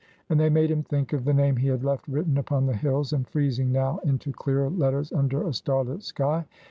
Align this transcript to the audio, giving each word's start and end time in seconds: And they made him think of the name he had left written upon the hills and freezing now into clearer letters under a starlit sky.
And 0.31 0.39
they 0.39 0.49
made 0.49 0.71
him 0.71 0.81
think 0.81 1.13
of 1.13 1.25
the 1.25 1.33
name 1.35 1.57
he 1.57 1.67
had 1.67 1.83
left 1.83 2.07
written 2.07 2.39
upon 2.39 2.65
the 2.65 2.75
hills 2.75 3.13
and 3.13 3.27
freezing 3.27 3.71
now 3.71 3.99
into 4.03 4.31
clearer 4.33 4.67
letters 4.71 5.13
under 5.13 5.43
a 5.45 5.53
starlit 5.53 6.01
sky. 6.01 6.45